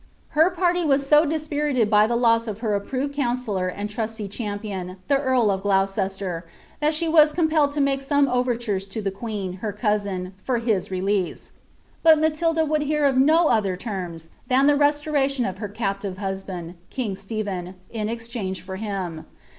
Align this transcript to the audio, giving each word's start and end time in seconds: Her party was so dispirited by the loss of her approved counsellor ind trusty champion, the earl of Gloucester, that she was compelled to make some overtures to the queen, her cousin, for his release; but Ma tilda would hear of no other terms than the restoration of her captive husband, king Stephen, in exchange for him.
Her 0.29 0.49
party 0.49 0.83
was 0.83 1.05
so 1.05 1.25
dispirited 1.27 1.87
by 1.87 2.07
the 2.07 2.15
loss 2.15 2.47
of 2.47 2.61
her 2.61 2.73
approved 2.73 3.13
counsellor 3.13 3.69
ind 3.69 3.87
trusty 3.91 4.27
champion, 4.27 4.97
the 5.07 5.19
earl 5.21 5.51
of 5.51 5.61
Gloucester, 5.61 6.43
that 6.79 6.95
she 6.95 7.07
was 7.07 7.31
compelled 7.31 7.71
to 7.73 7.81
make 7.81 8.01
some 8.01 8.27
overtures 8.27 8.87
to 8.87 9.01
the 9.03 9.11
queen, 9.11 9.57
her 9.61 9.71
cousin, 9.71 10.33
for 10.43 10.57
his 10.57 10.89
release; 10.89 11.51
but 12.01 12.19
Ma 12.19 12.29
tilda 12.29 12.65
would 12.65 12.81
hear 12.81 13.05
of 13.05 13.15
no 13.15 13.49
other 13.49 13.77
terms 13.77 14.29
than 14.47 14.65
the 14.65 14.75
restoration 14.75 15.45
of 15.45 15.59
her 15.59 15.69
captive 15.69 16.17
husband, 16.17 16.73
king 16.89 17.13
Stephen, 17.13 17.75
in 17.91 18.09
exchange 18.09 18.63
for 18.63 18.77
him. 18.77 19.27